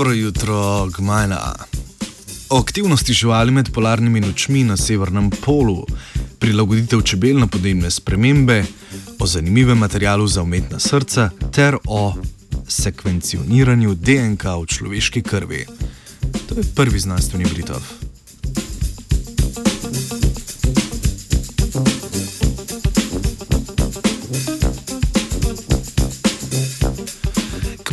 [0.00, 1.54] Dobro jutro, gmajna.
[2.50, 5.84] O aktivnosti živali med polarnimi nočmi na severnem polu,
[6.38, 8.64] prilagoditev čebel na podnebne spremembe,
[9.18, 12.14] o zanimivem materialu za umetna srca ter o
[12.68, 15.66] sekvencioniranju DNK v človeški krvi.
[16.48, 18.09] To je prvi znanstveni britov.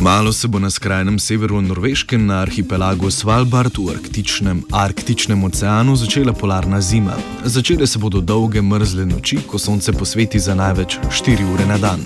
[0.08, 6.32] Kmalo se bo na skrajnem severu Norveške na arhipelagu Svalbard v arktičnem, arktičnem oceanu začela
[6.32, 7.12] polarna zima.
[7.44, 12.00] Začele se bodo dolge mrzle noči, ko sonce posveti za največ 4 ure na dan.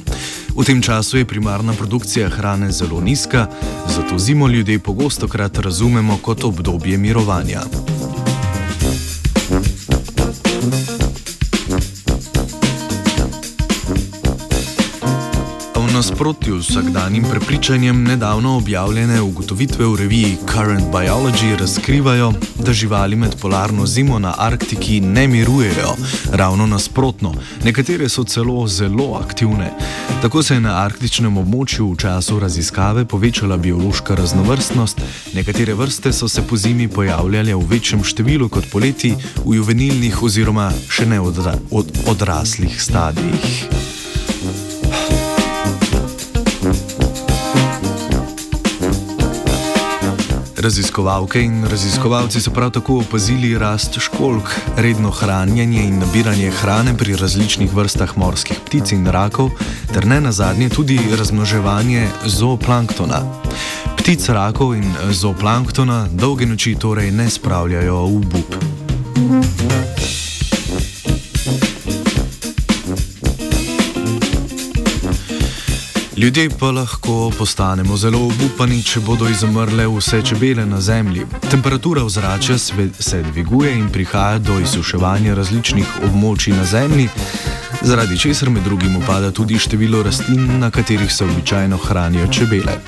[0.51, 3.47] V tem času je primarna produkcija hrane zelo nizka,
[3.87, 7.63] zato zimo ljudje pogosto krat razumemo kot obdobje mirovanja.
[16.23, 23.35] Nasprotju z vsakdanjim prepričanjem nedavno objavljene ugotovitve v reviji Current Biology razkrivajo, da živali med
[23.41, 25.97] polarno zimo na Arktiki ne mirujejo,
[26.33, 27.35] ravno nasprotno,
[27.65, 29.73] nekatere so celo zelo aktivne.
[30.23, 35.01] Tako se je na arktičnem območju v času raziskave povečala biološka raznovrstnost,
[35.35, 40.71] nekatere vrste so se po zimi pojavljale v večjem številu kot poleti v juvenilnih oziroma
[40.89, 43.82] še ne odra od odraslih stadijih.
[50.63, 57.17] Raziskovalke in raziskovalci so prav tako opazili rast školk, redno hranjenje in nabiranje hrane pri
[57.17, 59.51] različnih vrstah morskih ptic in rakov,
[59.93, 63.23] ter ne nazadnje tudi razmnoževanje zooplanktona.
[63.97, 68.55] Ptic, rakov in zooplanktona dolge noči torej ne spravljajo v bup.
[76.23, 81.27] Ljudje pa lahko postanemo zelo obupani, če bodo izumrle vse čebele na Zemlji.
[81.51, 82.59] Temperatura ozračja
[82.99, 87.09] se dviguje in prihaja do izsuševanja različnih območij na Zemlji,
[87.83, 92.79] zaradi česar med drugim upada tudi število rastlin, na katerih se običajno hranijo čebele.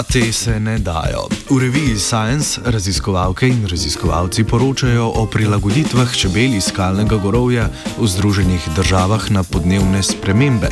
[0.00, 1.28] A te se ne dajo.
[1.50, 7.68] V reviji Science raziskovalke in raziskovalci poročajo o prilagoditvah čebel iz skalnega gorovja
[7.98, 10.70] v Združenih državah na podnebne spremembe.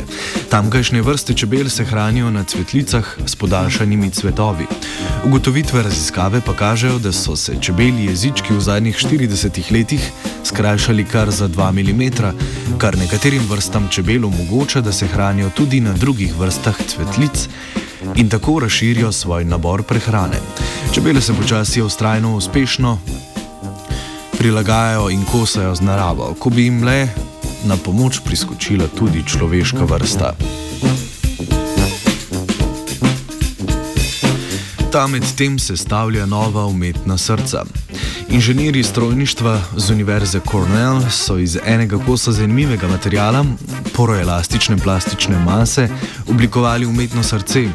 [0.49, 4.65] Tamkajšnje vrste čebel se hranijo na cvetlicah s podaljšanimi cvetovi.
[5.25, 10.11] Ugotovitve raziskave pa kažejo, da so se čebeli jezički v zadnjih 40 letih
[10.43, 12.01] skrajšali kar za 2 mm,
[12.77, 17.49] kar nekaterim vrstam čebel omogoča, da se hranijo tudi na drugih vrstah cvetlic
[18.15, 20.39] in tako razširijo svoj nabor prehrane.
[20.93, 22.99] Čebele se počasi ustrajno uspešno
[24.37, 27.07] prilagajajo in kosajo z naravo, ko bi jim le
[27.65, 30.33] na pomoč priskočila tudi človeška vrsta.
[34.91, 37.63] Ta medtem se stavlja nova umetna srca.
[38.31, 43.45] Inženirji strojništva z Univerze Cornell so iz enega kosa zanimivega materijala,
[43.95, 45.87] poroelastične plastične mase,
[46.27, 47.67] oblikovali umetno srce.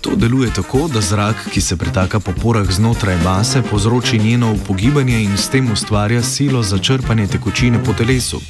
[0.00, 5.22] To deluje tako, da zrak, ki se pretaka po porah znotraj mase, povzroči njeno upogibanje
[5.22, 8.40] in s tem ustvarja silo za črpanje tekočine po telesu.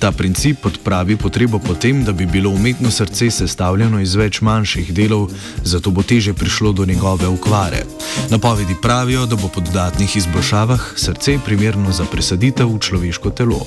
[0.00, 4.94] Ta princip odpravi potrebo po tem, da bi bilo umetno srce sestavljeno iz več manjših
[4.96, 5.28] delov,
[5.64, 7.84] zato bo teže prišlo do njegove okvare.
[8.30, 13.60] Napovedi pravijo, da bo po dodatnih izboljšavah srce primerno za presaditev v človeško telo.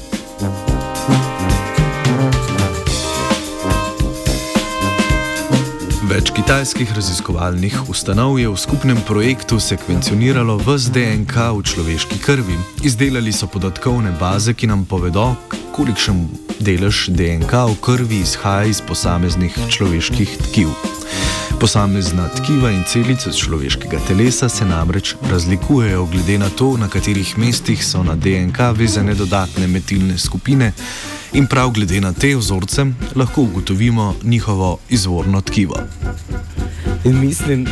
[6.13, 12.53] Več kitajskih raziskovalnih ustanov je v skupnem projektu sekvencioniralo vse DNK v človeški krvi.
[12.85, 15.33] Izdelali so podatkovne baze, ki nam povedo,
[15.73, 16.21] kolikšen
[16.61, 20.69] delež DNK v krvi izhaja iz posameznih človeških tkiv.
[21.63, 27.85] Posamezna tkiva in celice človeškega telesa se namreč razlikujejo glede na to, na katerih mestih
[27.85, 30.73] so na DNK vezane dodatne metilne skupine.
[31.33, 35.79] In prav glede na te vzorce lahko ugotovimo njihovo izvorno tkivo.
[37.05, 37.65] In mislim,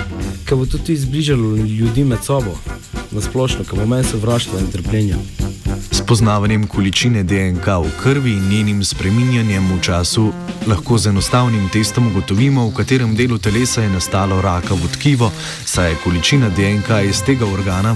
[0.50, 2.56] da bo tudi izbližalo ljudi med sabo,
[3.12, 5.16] na splošno, kako meni se vrača in trpljenje.
[6.08, 10.32] Poznavanjem količine DNK v krvi in njenim spreminjanjem v času
[10.68, 15.32] lahko z enostavnim testom ugotovimo, v katerem delu telesa je nastalo rakavo tkivo,
[15.66, 17.96] saj je količina DNK iz tega organa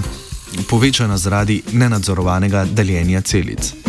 [0.70, 3.85] povečana zaradi nenadzorovanega deljenja celic.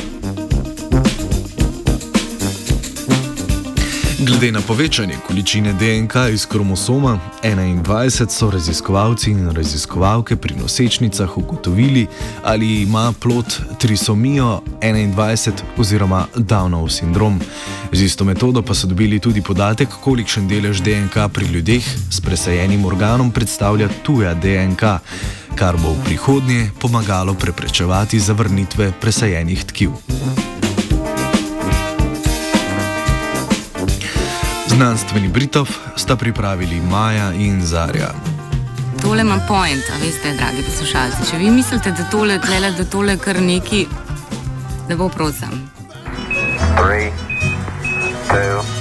[4.20, 12.08] Glede na povečanje količine DNK iz kromosoma 21 so raziskovalci in raziskovalke pri nosečnicah ugotovili,
[12.44, 17.40] ali ima plot trisomijo 21 oziroma Downov sindrom.
[17.92, 22.86] Z isto metodo pa so dobili tudi podatek, kolikšen delež DNK pri ljudeh s presajenim
[22.86, 24.82] organom predstavlja tuja DNK,
[25.56, 29.92] kar bo v prihodnje pomagalo preprečevati zavrnitve presajenih tkiv.
[34.78, 38.14] Znanstveni Britov sta pripravili Maja in Zarja.
[39.02, 41.32] Tole ima point, a veste, dragi poslušalci.
[41.32, 43.88] Če vi mislite, da tole tlele, da tole kar neki,
[44.90, 45.50] da bo prosim.
[46.78, 47.10] 3,
[48.30, 48.77] 2,